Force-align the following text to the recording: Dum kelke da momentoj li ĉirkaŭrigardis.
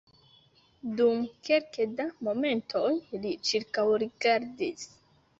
Dum 0.99 1.19
kelke 1.49 1.85
da 1.99 2.07
momentoj 2.27 2.89
li 3.25 3.33
ĉirkaŭrigardis. 3.51 4.87